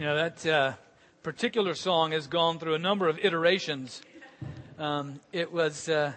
[0.00, 0.72] You know, that uh,
[1.22, 4.00] particular song has gone through a number of iterations.
[4.78, 6.14] Um, it was, uh,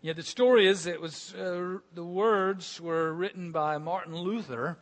[0.00, 4.78] yeah, the story is it was, uh, the words were written by Martin Luther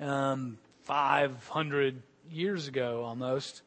[0.00, 3.60] um, 500 years ago almost,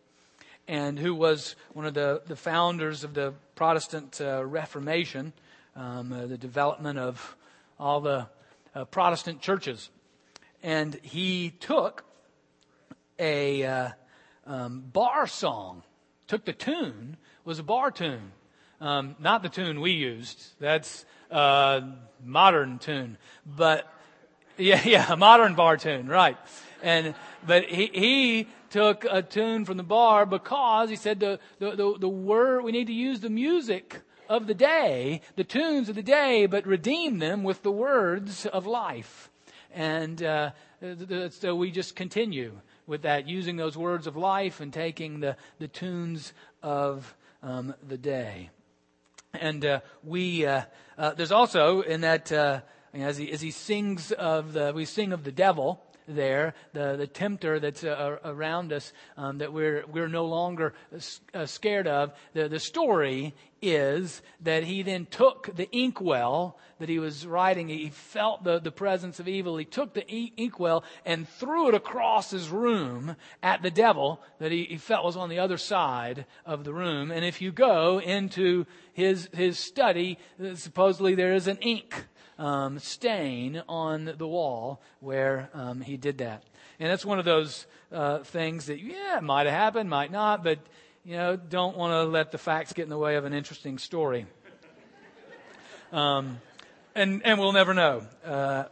[0.68, 5.32] and who was one of the, the founders of the Protestant uh, Reformation,
[5.76, 7.36] um, uh, the development of
[7.80, 8.26] all the
[8.74, 9.92] uh, Protestant churches.
[10.64, 12.09] And he took
[13.20, 13.90] a uh,
[14.46, 15.84] um, bar song,
[16.28, 18.32] took the tune, was a bar tune.
[18.82, 20.54] Um, not the tune we used.
[20.60, 21.84] That's a
[22.24, 23.18] modern tune.
[23.46, 23.92] But,
[24.58, 26.38] yeah, yeah, a modern bar tune, right.
[26.82, 27.14] And,
[27.46, 31.98] but he, he took a tune from the bar because he said the, the, the,
[32.00, 36.04] the word, we need to use the music of the day, the tunes of the
[36.04, 39.30] day, but redeem them with the words of life.
[39.74, 40.52] And uh,
[41.32, 42.54] so we just continue
[42.90, 47.98] with that, using those words of life and taking the, the tunes of um, the
[47.98, 48.50] day.
[49.34, 50.64] And uh, we, uh,
[50.98, 52.62] uh, there's also in that, uh,
[52.94, 57.06] as, he, as he sings of the, we sing of the devil, there, the, the
[57.06, 60.74] tempter that's uh, around us um, that we're, we're no longer
[61.34, 62.12] uh, scared of.
[62.34, 67.68] The, the story is that he then took the inkwell that he was writing.
[67.68, 69.58] He felt the, the presence of evil.
[69.58, 70.06] He took the
[70.38, 75.18] inkwell and threw it across his room at the devil that he, he felt was
[75.18, 77.12] on the other side of the room.
[77.12, 80.18] And if you go into his, his study,
[80.56, 82.06] supposedly there is an ink
[82.38, 86.44] um, stain on the wall where um, he did that.
[86.80, 90.60] And that's one of those uh, things that, yeah, might have happened, might not, but,
[91.04, 93.78] you know, don't want to let the facts get in the way of an interesting
[93.78, 94.26] story.
[95.92, 96.40] Um,
[96.96, 98.04] and, and we'll never know.
[98.24, 98.66] Uh,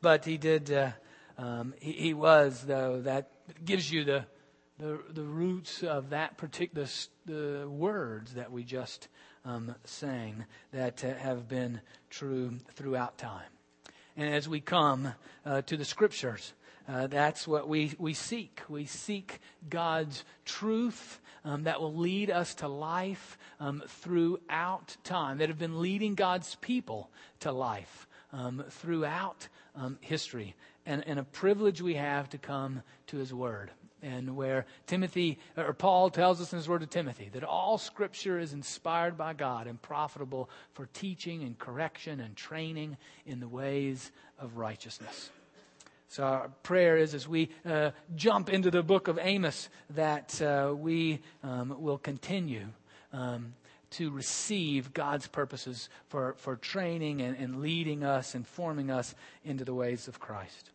[0.00, 0.90] but he did, uh,
[1.38, 3.30] um, he, he, was, though, that
[3.64, 4.24] gives you the,
[4.78, 6.86] the, the roots of that particular,
[7.26, 9.08] the words that we just
[9.44, 13.42] um, sang that uh, have been true throughout time.
[14.16, 15.14] And as we come
[15.44, 16.52] uh, to the scriptures,
[16.88, 18.60] uh, that's what we, we seek.
[18.68, 25.48] We seek God's truth um, that will lead us to life um, throughout time, that
[25.48, 30.54] have been leading God's people to life um, throughout um, history.
[30.86, 33.70] And, and a privilege we have to come to His Word
[34.02, 38.38] and where Timothy or Paul tells us in his word to Timothy that all scripture
[38.38, 44.12] is inspired by God and profitable for teaching and correction and training in the ways
[44.38, 45.30] of righteousness.
[46.14, 50.72] So our prayer is as we uh, jump into the book of Amos that uh,
[50.72, 52.68] we um, will continue
[53.12, 53.54] um,
[53.90, 59.12] to receive God's purposes for, for training and, and leading us and forming us
[59.44, 60.70] into the ways of Christ.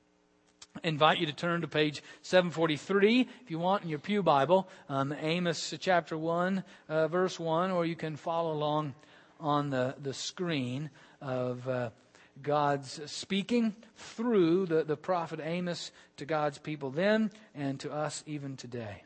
[0.83, 4.67] I invite you to turn to page 743 if you want in your Pew Bible,
[4.89, 8.93] um, Amos chapter 1, uh, verse 1, or you can follow along
[9.39, 10.89] on the, the screen
[11.21, 11.91] of uh,
[12.41, 18.55] God's speaking through the, the prophet Amos to God's people then and to us even
[18.55, 19.03] today.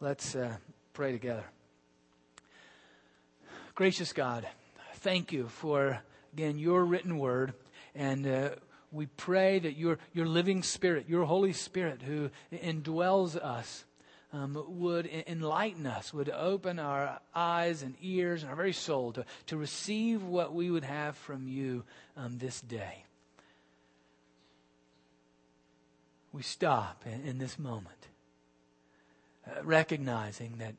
[0.00, 0.56] Let's uh,
[0.92, 1.44] pray together.
[3.74, 4.46] Gracious God,
[4.96, 6.00] thank you for,
[6.32, 7.54] again, your written word
[7.94, 8.50] and uh,
[8.92, 13.84] we pray that your, your living spirit, your Holy Spirit who indwells us,
[14.32, 19.24] um, would enlighten us, would open our eyes and ears and our very soul to,
[19.46, 21.84] to receive what we would have from you
[22.16, 23.04] um, this day.
[26.32, 28.06] We stop in, in this moment,
[29.46, 30.74] uh, recognizing that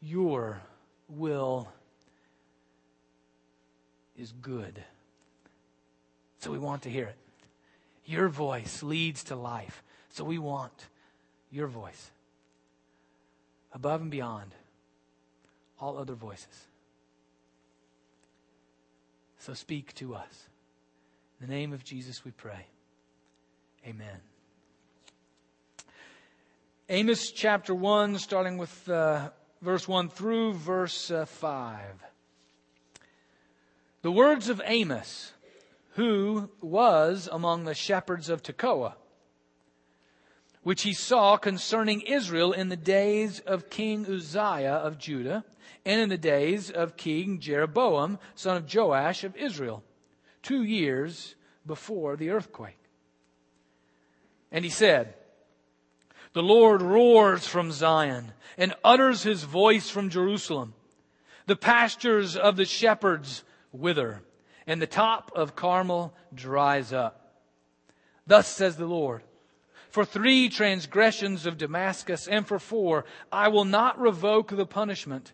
[0.00, 0.60] your
[1.08, 1.68] will
[4.16, 4.82] is good.
[6.40, 7.16] So we want to hear it.
[8.04, 9.84] Your voice leads to life.
[10.10, 10.72] So we want
[11.52, 12.10] your voice
[13.72, 14.54] above and beyond
[15.78, 16.66] all other voices.
[19.38, 20.48] So speak to us.
[21.40, 22.66] In the name of Jesus we pray.
[23.86, 24.20] Amen.
[26.88, 31.80] Amos chapter 1, starting with uh, verse 1 through verse uh, 5.
[34.02, 35.32] The words of Amos
[35.94, 38.94] who was among the shepherds of Tekoa,
[40.62, 45.44] which he saw concerning Israel in the days of King Uzziah of Judah,
[45.84, 49.82] and in the days of King Jeroboam, son of Joash of Israel,
[50.42, 51.34] two years
[51.66, 52.78] before the earthquake.
[54.52, 55.14] And he said,
[56.34, 60.74] The Lord roars from Zion and utters his voice from Jerusalem.
[61.46, 63.42] The pastures of the shepherds
[63.72, 64.22] wither
[64.66, 67.40] and the top of Carmel dries up.
[68.26, 69.22] Thus says the Lord,
[69.92, 75.32] for three transgressions of Damascus, and for four, I will not revoke the punishment,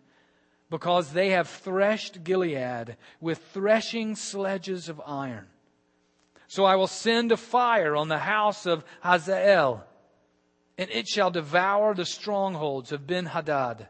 [0.69, 5.47] because they have threshed Gilead with threshing sledges of iron.
[6.47, 9.85] So I will send a fire on the house of Hazael,
[10.77, 13.87] and it shall devour the strongholds of Ben Hadad.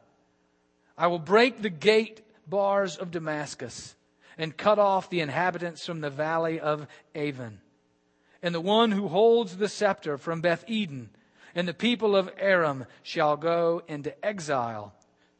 [0.96, 3.96] I will break the gate bars of Damascus
[4.38, 6.86] and cut off the inhabitants from the valley of
[7.16, 7.60] Aven.
[8.42, 11.10] And the one who holds the scepter from Beth Eden
[11.56, 14.94] and the people of Aram shall go into exile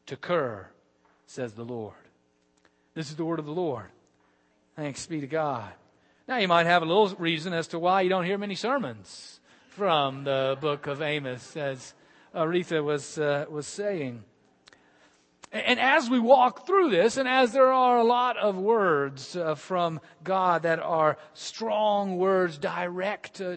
[0.06, 0.70] to Kir,
[1.26, 1.94] says the Lord.
[2.94, 3.86] This is the word of the Lord.
[4.76, 5.70] Thanks be to God.
[6.28, 9.40] Now you might have a little reason as to why you don't hear many sermons
[9.68, 11.94] from the book of Amos, as
[12.34, 14.24] Aretha was, uh, was saying.
[15.52, 19.56] And as we walk through this, and as there are a lot of words uh,
[19.56, 23.56] from God that are strong words, direct uh,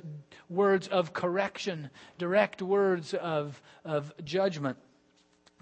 [0.50, 4.78] words of correction, direct words of, of judgment,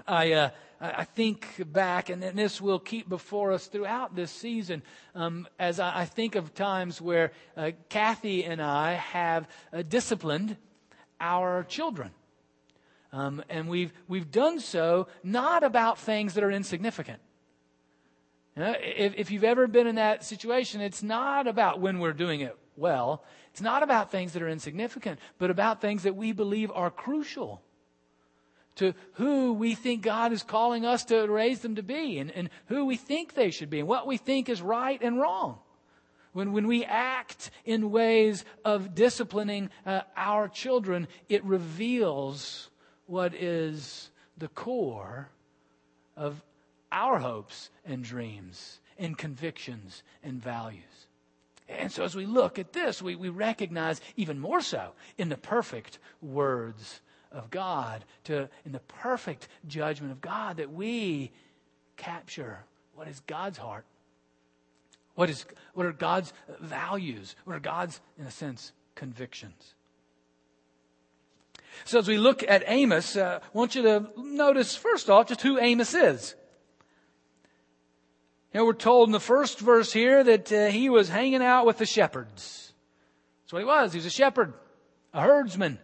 [0.08, 0.50] I, uh,
[0.80, 6.02] I think back, and this will keep before us throughout this season, um, as I,
[6.02, 10.56] I, think of times where uh, Kathy and I have uh, disciplined
[11.20, 12.12] our children.
[13.14, 17.20] Um, and we've, we've done so not about things that are insignificant.
[18.56, 22.14] You know, if, if you've ever been in that situation, it's not about when we're
[22.14, 23.24] doing it well.
[23.52, 27.62] It's not about things that are insignificant, but about things that we believe are crucial
[28.76, 32.50] to who we think God is calling us to raise them to be and, and
[32.68, 35.60] who we think they should be and what we think is right and wrong.
[36.34, 42.71] When, when we act in ways of disciplining uh, our children, it reveals
[43.12, 45.28] what is the core
[46.16, 46.42] of
[46.94, 51.08] our hopes and dreams and convictions and values.
[51.68, 55.36] And so as we look at this, we, we recognize even more so in the
[55.36, 57.02] perfect words
[57.34, 61.32] of God, to in the perfect judgment of God, that we
[61.98, 62.60] capture
[62.96, 63.84] what is God's heart.
[65.16, 66.32] What is what are God's
[66.62, 67.36] values?
[67.44, 69.76] What are God's, in a sense, convictions?
[71.86, 75.42] So as we look at Amos, uh, I want you to notice first off just
[75.42, 76.36] who Amos is.
[78.54, 81.66] You know, we're told in the first verse here that uh, he was hanging out
[81.66, 82.74] with the shepherds.
[83.44, 83.94] That's what he was.
[83.94, 84.54] He was a shepherd,
[85.14, 85.80] a herdsman.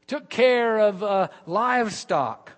[0.00, 2.52] He took care of uh, livestock.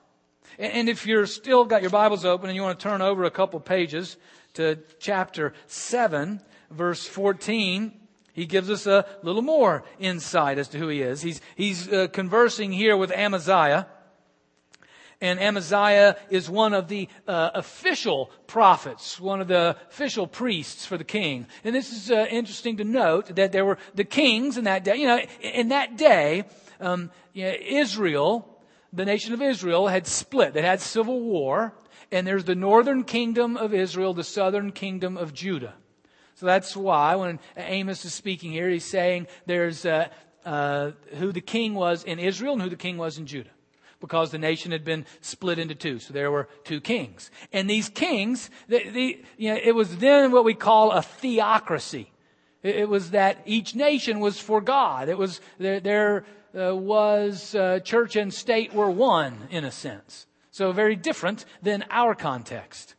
[0.59, 3.25] And, and if you're still got your Bibles open and you want to turn over
[3.25, 4.19] a couple pages
[4.55, 6.41] to chapter 7,
[6.71, 7.93] verse 14,
[8.37, 11.23] he gives us a little more insight as to who he is.
[11.23, 13.87] He's, he's uh, conversing here with Amaziah.
[15.23, 20.99] And Amaziah is one of the uh, official prophets, one of the official priests for
[20.99, 21.47] the king.
[21.65, 24.97] And this is uh, interesting to note that there were the kings in that day.
[24.97, 26.45] You know, in that day,
[26.79, 28.61] um, you know, Israel,
[28.93, 30.53] the nation of Israel, had split.
[30.53, 31.73] They had civil war,
[32.13, 35.73] and there's the northern kingdom of Israel, the southern kingdom of Judah.
[36.37, 40.09] So that's why when Amos is speaking here, he's saying there's uh,
[40.45, 43.51] uh, who the king was in Israel and who the king was in Judah.
[44.01, 45.99] Because the nation had been split into two.
[45.99, 47.31] So there were two kings.
[47.55, 52.13] And these kings, the, the, you know, it was then what we call a theocracy.
[52.63, 55.09] It, it was that each nation was for God.
[55.09, 60.27] It was, there, there uh, was uh, church and state were one, in a sense.
[60.51, 62.96] So very different than our context.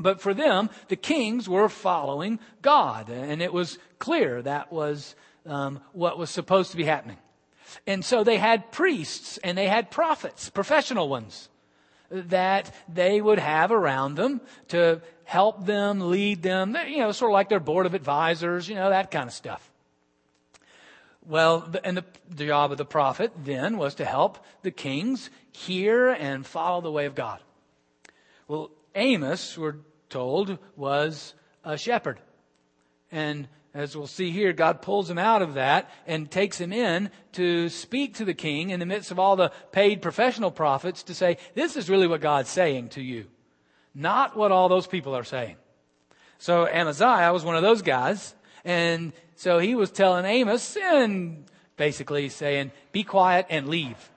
[0.00, 5.14] But for them, the kings were following God, and it was clear that was
[5.44, 7.18] um, what was supposed to be happening.
[7.86, 11.48] And so they had priests and they had prophets, professional ones,
[12.10, 17.34] that they would have around them to help them, lead them, you know, sort of
[17.34, 19.70] like their board of advisors, you know, that kind of stuff.
[21.24, 26.08] Well, and the, the job of the prophet then was to help the kings hear
[26.08, 27.40] and follow the way of God.
[28.48, 29.76] Well, Amos, we're
[30.10, 32.20] told, was a shepherd.
[33.10, 37.10] And as we'll see here, God pulls him out of that and takes him in
[37.32, 41.14] to speak to the king in the midst of all the paid professional prophets to
[41.14, 43.26] say, this is really what God's saying to you,
[43.94, 45.56] not what all those people are saying.
[46.38, 51.44] So Amaziah was one of those guys, and so he was telling Amos and
[51.76, 54.10] basically saying, be quiet and leave.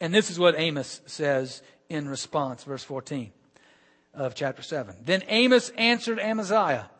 [0.00, 3.32] And this is what Amos says in response, verse 14
[4.14, 4.96] of chapter 7.
[5.04, 6.90] Then Amos answered Amaziah,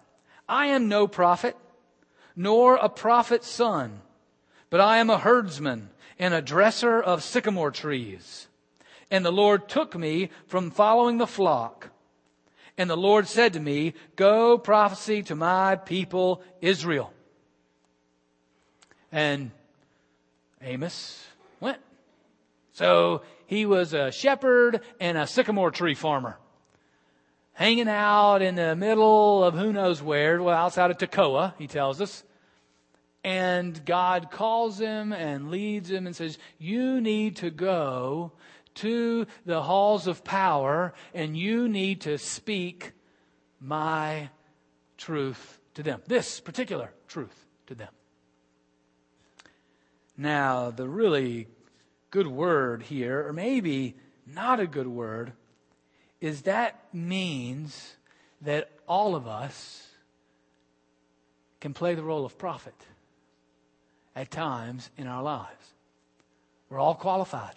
[0.48, 1.56] I am no prophet,
[2.34, 4.00] nor a prophet's son,
[4.70, 8.48] but I am a herdsman and a dresser of sycamore trees.
[9.10, 11.90] And the Lord took me from following the flock.
[12.76, 17.12] And the Lord said to me, Go prophesy to my people Israel.
[19.10, 19.50] And
[20.60, 21.26] Amos
[21.60, 21.78] went.
[22.72, 26.38] So he was a shepherd and a sycamore tree farmer.
[27.58, 32.00] Hanging out in the middle of who knows where, well, outside of Tekoa, he tells
[32.00, 32.22] us.
[33.24, 38.30] And God calls him and leads him and says, You need to go
[38.76, 42.92] to the halls of power and you need to speak
[43.60, 44.30] my
[44.96, 46.00] truth to them.
[46.06, 47.90] This particular truth to them.
[50.16, 51.48] Now, the really
[52.12, 53.96] good word here, or maybe
[54.28, 55.32] not a good word,
[56.20, 57.96] is that means
[58.42, 59.86] that all of us
[61.60, 62.74] can play the role of prophet
[64.14, 65.74] at times in our lives.
[66.70, 67.54] We're all qualified.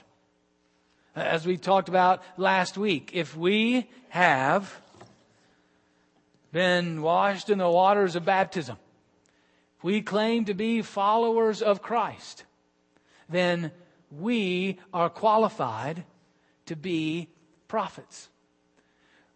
[1.15, 4.81] As we talked about last week, if we have
[6.51, 8.77] been washed in the waters of baptism,
[9.77, 12.45] if we claim to be followers of Christ,
[13.29, 13.71] then
[14.11, 16.03] we are qualified
[16.67, 17.27] to be
[17.67, 18.29] prophets.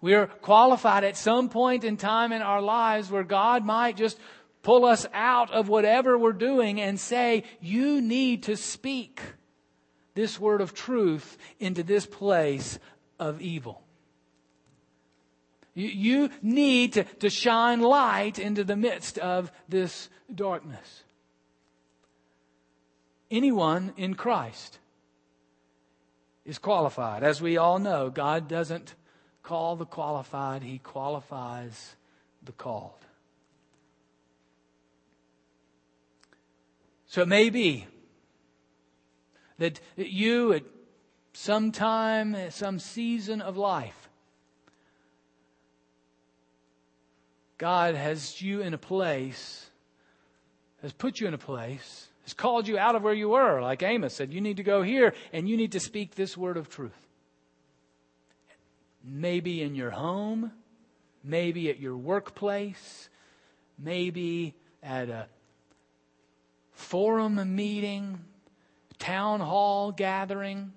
[0.05, 4.19] We are qualified at some point in time in our lives where God might just
[4.61, 9.19] pull us out of whatever we're doing and say, you need to speak
[10.13, 12.77] this word of truth into this place
[13.17, 13.81] of evil.
[15.73, 21.01] You, you need to, to shine light into the midst of this darkness.
[23.31, 24.77] Anyone in Christ
[26.45, 27.23] is qualified.
[27.23, 28.93] As we all know, God doesn't
[29.45, 31.95] call the qualified, He qualifies
[32.43, 32.93] the called.
[37.07, 37.85] So it may be
[39.59, 40.63] that you at
[41.33, 44.09] some time, some season of life,
[47.57, 49.69] God has you in a place,
[50.81, 53.61] has put you in a place, has called you out of where you were.
[53.61, 56.57] Like Amos said, you need to go here and you need to speak this word
[56.57, 56.91] of truth.
[59.07, 60.51] Maybe in your home,
[61.23, 63.09] maybe at your workplace,
[63.77, 65.27] maybe at a
[66.71, 68.19] forum meeting,
[68.97, 70.73] town hall gathering,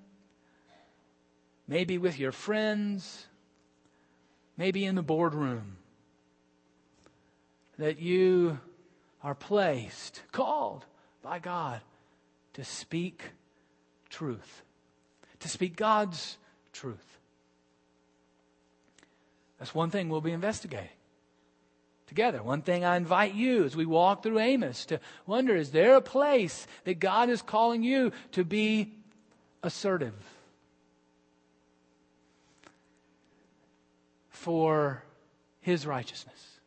[1.66, 3.26] maybe with your friends,
[4.56, 5.76] maybe in the boardroom,
[7.78, 8.58] that you
[9.22, 10.84] are placed, called
[11.22, 11.80] by God
[12.54, 13.22] to speak
[14.10, 14.62] truth,
[15.40, 16.38] to speak God's
[16.72, 17.17] truth.
[19.58, 20.88] That's one thing we'll be investigating
[22.06, 22.42] together.
[22.42, 26.00] One thing I invite you as we walk through Amos to wonder is there a
[26.00, 28.94] place that God is calling you to be
[29.62, 30.14] assertive
[34.30, 35.04] for
[35.60, 36.60] his righteousness?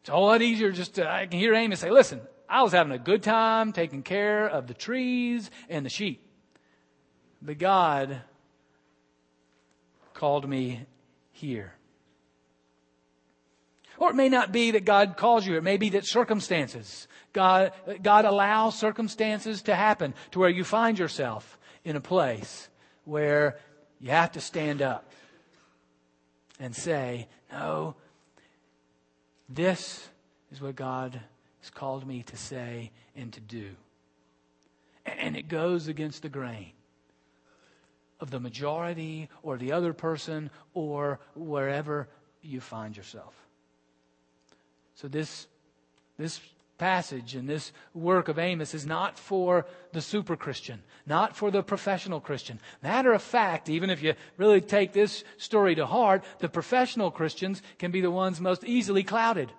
[0.00, 2.72] It's a whole lot easier just to, I can hear Amos say, listen, I was
[2.72, 6.26] having a good time taking care of the trees and the sheep.
[7.42, 8.22] But God
[10.18, 10.84] called me
[11.30, 11.74] here.
[13.98, 15.56] Or it may not be that God calls you.
[15.56, 17.72] It may be that circumstances, God,
[18.02, 22.68] God allows circumstances to happen to where you find yourself in a place
[23.04, 23.58] where
[24.00, 25.10] you have to stand up
[26.58, 27.94] and say, no,
[29.48, 30.08] this
[30.50, 31.20] is what God
[31.60, 33.70] has called me to say and to do.
[35.06, 36.72] And it goes against the grain
[38.20, 42.08] of the majority or the other person or wherever
[42.42, 43.34] you find yourself.
[44.94, 45.46] So this,
[46.16, 46.40] this
[46.78, 51.62] passage and this work of Amos is not for the super Christian, not for the
[51.62, 52.60] professional Christian.
[52.82, 57.62] Matter of fact, even if you really take this story to heart, the professional Christians
[57.78, 59.52] can be the ones most easily clouded.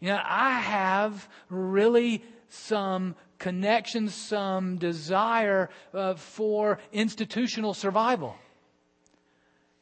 [0.00, 8.36] You know, I have really some connection, some desire uh, for institutional survival.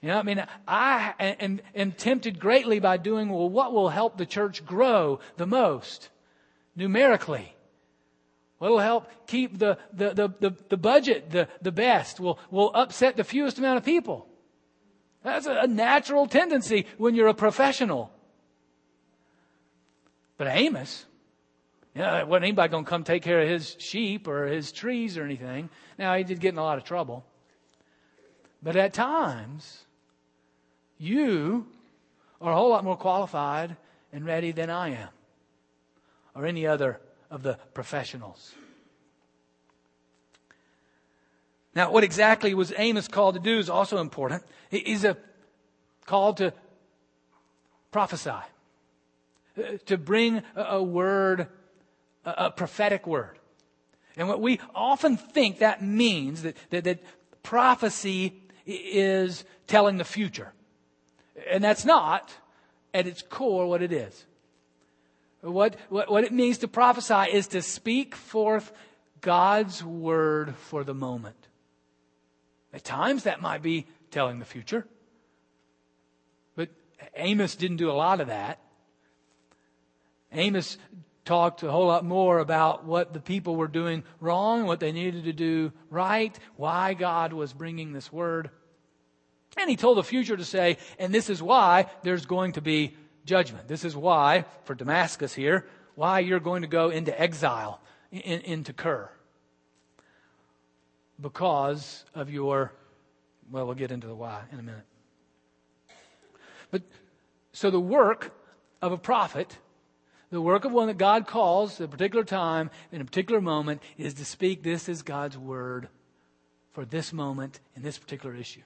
[0.00, 4.18] You know, I mean, I am, am tempted greatly by doing, well, what will help
[4.18, 6.10] the church grow the most
[6.76, 7.54] numerically?
[8.58, 12.20] What will help keep the, the, the, the, the budget the, the best?
[12.20, 14.26] Will, will upset the fewest amount of people.
[15.22, 18.12] That's a, a natural tendency when you're a professional.
[20.36, 21.06] But Amos,
[22.02, 25.24] know, wasn't anybody going to come take care of his sheep or his trees or
[25.24, 25.70] anything.
[25.98, 27.24] Now, he did get in a lot of trouble.
[28.62, 29.84] But at times,
[30.98, 31.66] you
[32.40, 33.76] are a whole lot more qualified
[34.12, 35.08] and ready than I am,
[36.34, 38.54] or any other of the professionals.
[41.74, 44.44] Now, what exactly was Amos called to do is also important.
[44.70, 45.16] He's a
[46.06, 46.52] called to
[47.90, 51.48] prophesy, uh, to bring a word
[52.24, 53.38] a, prophetic word.
[54.16, 57.02] And what we often think that means that, that, that
[57.42, 60.52] prophecy is telling the future.
[61.50, 62.32] And that's not
[62.92, 64.24] at its core what it is.
[65.40, 68.72] What, what, what it means to prophesy is to speak forth
[69.20, 71.48] God's word for the moment.
[72.72, 74.86] At times that might be telling the future.
[76.56, 76.70] But
[77.16, 78.58] Amos didn't do a lot of that.
[80.32, 80.78] Amos
[81.24, 85.24] talked a whole lot more about what the people were doing wrong, what they needed
[85.24, 88.50] to do right, why God was bringing this word.
[89.56, 92.94] And he told the future to say, and this is why there's going to be
[93.24, 93.68] judgment.
[93.68, 98.72] This is why, for Damascus here, why you're going to go into exile, in, into
[98.72, 99.10] Kir.
[101.20, 102.72] Because of your,
[103.50, 104.84] well, we'll get into the why in a minute.
[106.70, 106.82] But,
[107.52, 108.32] so the work
[108.82, 109.56] of a prophet
[110.34, 113.80] the work of one that God calls at a particular time, in a particular moment,
[113.96, 115.86] is to speak this is God's word
[116.72, 118.62] for this moment in this particular issue.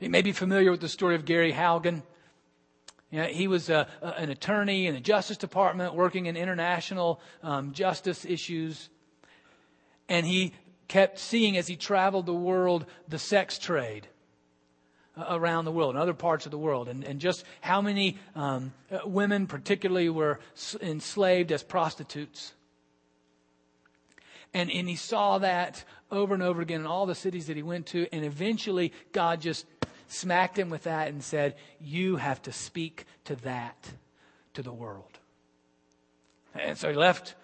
[0.00, 2.02] You may be familiar with the story of Gary Haugen.
[3.10, 7.20] You know, he was a, a, an attorney in the Justice Department working in international
[7.42, 8.88] um, justice issues.
[10.08, 10.54] And he
[10.88, 14.08] kept seeing as he traveled the world the sex trade
[15.16, 18.72] around the world, in other parts of the world, and, and just how many um,
[19.04, 20.38] women, particularly, were
[20.80, 22.52] enslaved as prostitutes.
[24.52, 27.62] And, and he saw that over and over again in all the cities that he
[27.62, 29.66] went to, and eventually God just
[30.08, 33.90] smacked him with that and said, You have to speak to that
[34.54, 35.18] to the world.
[36.54, 37.34] And so he left,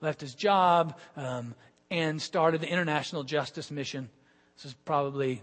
[0.00, 1.54] left his job um,
[1.90, 4.10] and started the International Justice Mission.
[4.56, 5.42] This is probably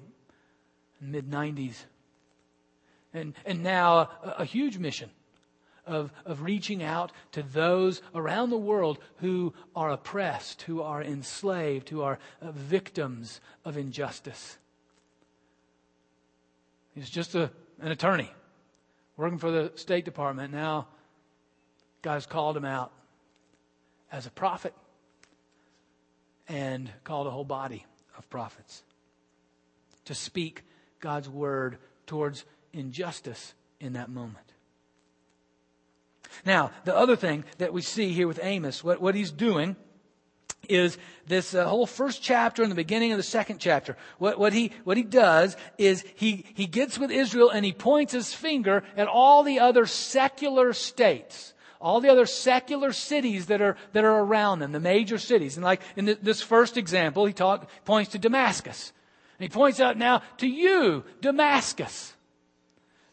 [1.01, 1.75] mid 90s.
[3.13, 5.09] And, and now a, a huge mission
[5.85, 11.89] of, of reaching out to those around the world who are oppressed, who are enslaved,
[11.89, 14.57] who are uh, victims of injustice.
[16.93, 18.31] He's just a, an attorney
[19.17, 20.53] working for the State Department.
[20.53, 20.87] Now,
[22.01, 22.91] God's called him out
[24.11, 24.73] as a prophet
[26.47, 27.85] and called a whole body
[28.17, 28.83] of prophets
[30.05, 30.63] to speak
[31.05, 34.53] God's word towards injustice in that moment.
[36.43, 39.75] Now, the other thing that we see here with Amos, what, what he's doing
[40.67, 43.95] is this uh, whole first chapter and the beginning of the second chapter.
[44.17, 48.11] What, what, he, what he does is he, he gets with Israel and he points
[48.11, 51.53] his finger at all the other secular states.
[51.79, 55.55] All the other secular cities that are, that are around them, the major cities.
[55.55, 58.91] And like in this first example, he talk, points to Damascus.
[59.37, 62.13] And he points out now to you, Damascus.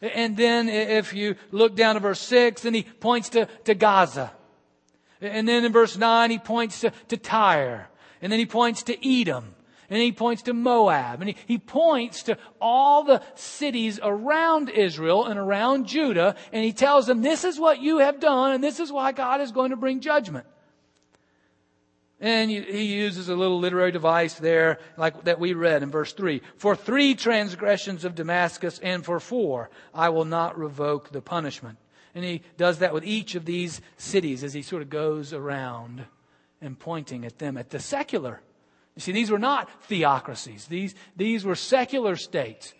[0.01, 4.31] And then if you look down to verse 6, then he points to, to Gaza.
[5.21, 7.89] And then in verse 9, he points to, to Tyre.
[8.21, 9.55] And then he points to Edom.
[9.89, 11.21] And he points to Moab.
[11.21, 16.35] And he, he points to all the cities around Israel and around Judah.
[16.51, 19.39] And he tells them, this is what you have done, and this is why God
[19.39, 20.45] is going to bring judgment.
[22.23, 26.41] And he uses a little literary device there, like that we read in verse 3.
[26.55, 31.77] For three transgressions of Damascus, and for four, I will not revoke the punishment.
[32.15, 36.05] And he does that with each of these cities as he sort of goes around
[36.61, 38.39] and pointing at them, at the secular.
[38.95, 40.67] You see, these were not theocracies.
[40.67, 42.73] These, these were secular states.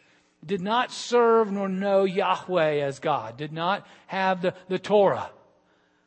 [0.45, 3.35] Did not serve nor know Yahweh as God.
[3.35, 5.31] Did not have the, the Torah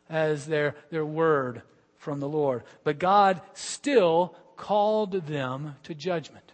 [0.08, 1.60] as their, their word
[2.06, 2.62] from the Lord.
[2.84, 6.52] But God still called them to judgment.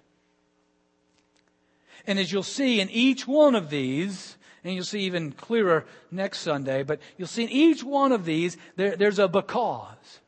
[2.07, 6.39] And as you'll see in each one of these, and you'll see even clearer next
[6.39, 10.21] Sunday, but you'll see in each one of these, there, there's a because.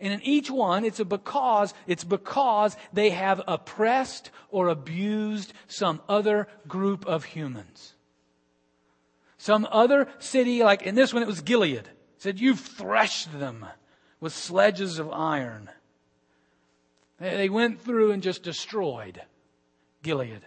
[0.00, 6.00] And in each one, it's a because, it's because they have oppressed or abused some
[6.08, 7.94] other group of humans.
[9.38, 13.66] Some other city, like in this one, it was Gilead, said, You've threshed them
[14.22, 15.68] with sledges of iron.
[17.18, 19.20] They went through and just destroyed
[20.04, 20.42] Gilead.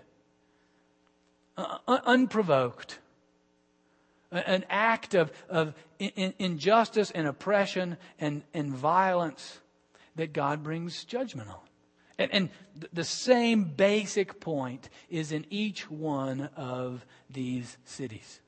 [1.58, 3.00] Uh, unprovoked.
[4.32, 9.60] An act of, of injustice and oppression and, and violence
[10.16, 11.60] that God brings judgment on.
[12.18, 12.50] And, and
[12.94, 18.40] the same basic point is in each one of these cities.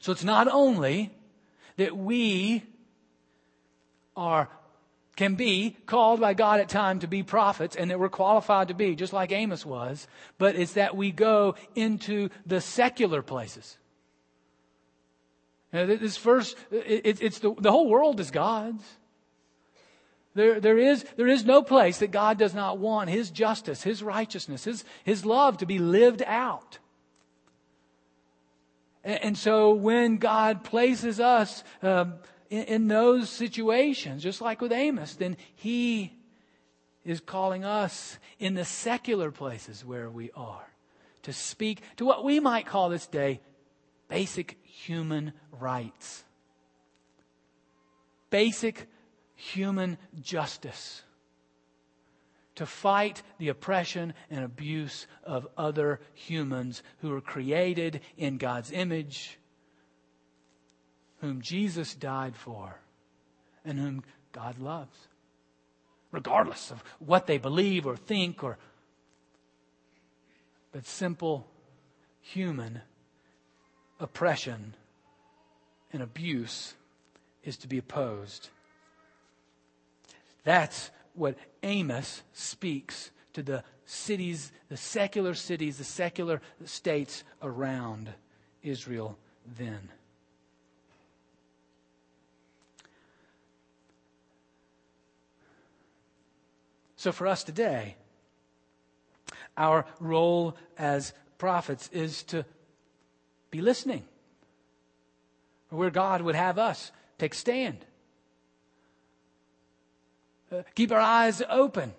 [0.00, 1.12] So it's not only
[1.76, 2.64] that we
[4.16, 4.48] are
[5.16, 8.74] can be called by God at time to be prophets and that we're qualified to
[8.74, 13.76] be, just like Amos was, but it's that we go into the secular places.
[15.72, 18.82] Know, this first, it, it's the, the whole world is God's.
[20.34, 24.02] There, there, is, there is no place that God does not want His justice, His
[24.02, 26.78] righteousness, His, His love to be lived out.
[29.04, 32.14] And, and so when God places us um,
[32.50, 36.12] in, in those situations, just like with Amos, then He
[37.04, 40.68] is calling us in the secular places where we are
[41.22, 43.40] to speak to what we might call this day
[44.08, 46.24] basic human rights.
[48.30, 48.86] Basic
[49.34, 51.02] human justice.
[52.56, 59.38] To fight the oppression and abuse of other humans who are created in God's image,
[61.20, 62.76] whom Jesus died for,
[63.64, 64.96] and whom God loves.
[66.12, 68.58] Regardless of what they believe or think or
[70.72, 71.46] but simple
[72.20, 72.80] human
[73.98, 74.74] oppression
[75.92, 76.74] and abuse
[77.42, 78.48] is to be opposed.
[80.44, 88.10] That's what Amos speaks to the cities, the secular cities, the secular states around
[88.62, 89.18] Israel
[89.56, 89.90] then.
[97.00, 97.96] So for us today,
[99.56, 102.44] our role as prophets is to
[103.50, 104.04] be listening.
[105.70, 107.86] Where God would have us take stand.
[110.52, 111.94] Uh, keep our eyes open.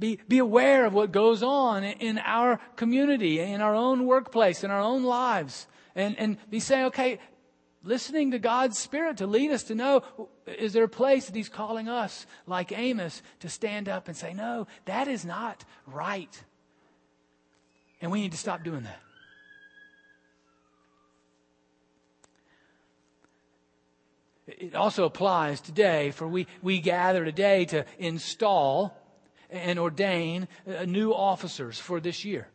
[0.00, 4.72] Be, be aware of what goes on in our community, in our own workplace, in
[4.72, 5.68] our own lives.
[5.94, 7.20] And, and be saying, okay,
[7.84, 10.02] listening to God's Spirit to lead us to know,
[10.46, 14.32] is there a place that He's calling us, like Amos, to stand up and say,
[14.32, 16.42] no, that is not right.
[18.00, 19.00] And we need to stop doing that.
[24.46, 28.94] It also applies today, for we, we gather today to install
[29.48, 32.48] and ordain uh, new officers for this year.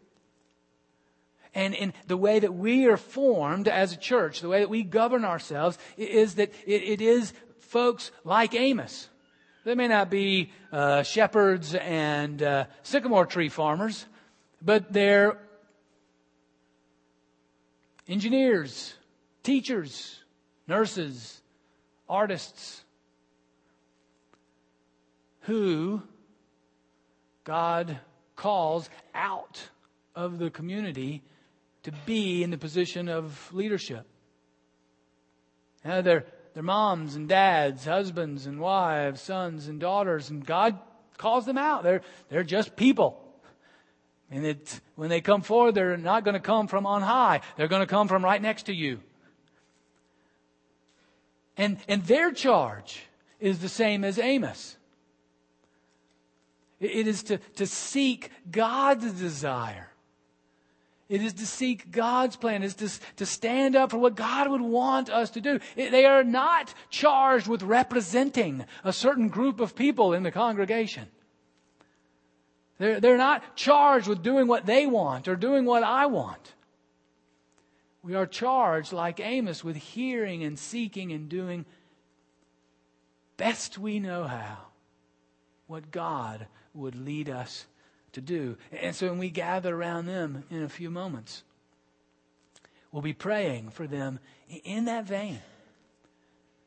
[1.53, 4.83] And in the way that we are formed as a church, the way that we
[4.83, 9.09] govern ourselves, is that it, it is folks like Amos.
[9.65, 14.05] They may not be uh, shepherds and uh, sycamore tree farmers,
[14.61, 15.37] but they're
[18.07, 18.93] engineers,
[19.43, 20.23] teachers,
[20.67, 21.41] nurses,
[22.07, 22.83] artists
[25.41, 26.01] who
[27.43, 27.99] God
[28.35, 29.69] calls out
[30.15, 31.23] of the community
[31.83, 34.05] to be in the position of leadership.
[35.83, 40.77] they're, they're moms and dads, husbands and wives, sons and daughters, and God
[41.17, 41.83] calls them out.
[41.83, 43.25] They're, they're just people.
[44.31, 47.41] And it, when they come forward, they're not going to come from on high.
[47.57, 48.99] They're going to come from right next to you.
[51.57, 53.01] And, and their charge
[53.39, 54.77] is the same as Amos.
[56.79, 59.88] It is to, to seek God's desire.
[61.09, 62.61] It is to seek God's plan.
[62.61, 65.59] It is to, to stand up for what God would want us to do.
[65.75, 71.07] It, they are not charged with representing a certain group of people in the congregation.
[72.77, 76.53] They're, they're not charged with doing what they want or doing what I want.
[78.03, 81.65] We are charged, like Amos, with hearing and seeking and doing
[83.35, 84.57] best we know how
[85.65, 87.65] what God would lead us
[88.13, 88.57] to do.
[88.71, 91.43] And so when we gather around them in a few moments,
[92.91, 94.19] we'll be praying for them
[94.63, 95.39] in that vein.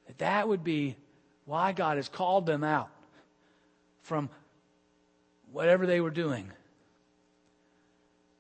[0.06, 0.96] That that would be
[1.44, 2.90] why God has called them out
[4.02, 4.30] from
[5.52, 6.50] whatever they were doing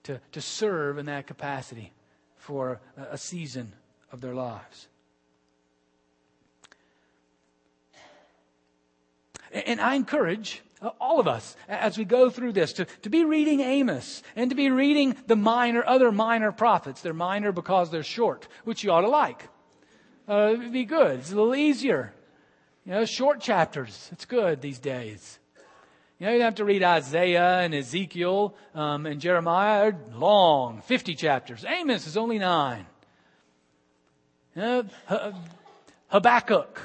[0.04, 1.92] to, to serve in that capacity
[2.36, 3.72] for a season
[4.10, 4.88] of their lives.
[9.52, 10.62] And I encourage
[11.00, 14.56] all of us as we go through this to, to be reading Amos and to
[14.56, 17.00] be reading the minor, other minor prophets.
[17.02, 19.48] They're minor because they're short, which you ought to like.
[20.28, 21.20] Uh, it'd be good.
[21.20, 22.12] It's a little easier.
[22.84, 24.08] You know, short chapters.
[24.12, 25.38] It's good these days.
[26.18, 29.90] You know, you have to read Isaiah and Ezekiel um, and Jeremiah.
[29.90, 31.64] They're long, 50 chapters.
[31.64, 32.86] Amos is only nine.
[34.54, 34.84] You know,
[36.08, 36.80] Habakkuk,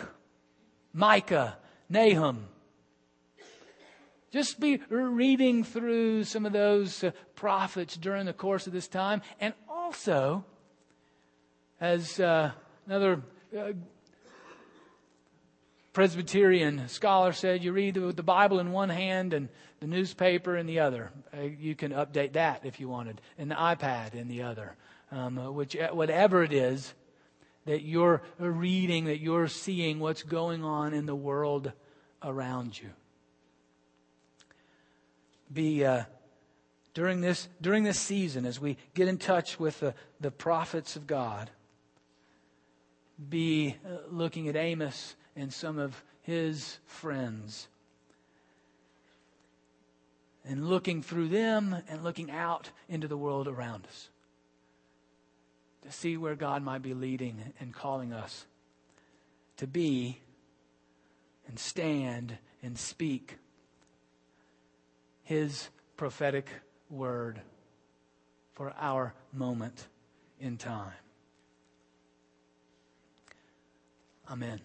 [0.94, 1.58] Micah,
[1.90, 2.48] Nahum.
[4.32, 9.22] Just be reading through some of those uh, prophets during the course of this time.
[9.40, 10.44] And also,
[11.80, 12.52] as uh,
[12.86, 13.22] another
[13.58, 13.72] uh,
[15.94, 19.48] Presbyterian scholar said, you read the Bible in one hand and
[19.80, 21.12] the newspaper in the other.
[21.36, 24.76] Uh, you can update that if you wanted, and the iPad in the other.
[25.10, 26.94] Um, which, whatever it is,
[27.66, 31.72] that you're reading, that you're seeing what's going on in the world
[32.22, 32.90] around you.
[35.52, 36.04] Be uh,
[36.94, 41.08] during this during this season as we get in touch with the, the prophets of
[41.08, 41.50] God.
[43.30, 47.68] Be uh, looking at Amos and some of his friends
[50.48, 54.10] and looking through them and looking out into the world around us
[55.84, 58.46] to see where God might be leading and calling us
[59.58, 60.20] to be
[61.48, 63.38] and stand and speak
[65.28, 66.48] His prophetic
[66.90, 67.42] word
[68.54, 69.90] for our moment
[70.40, 70.94] in time.
[74.32, 74.62] Amen.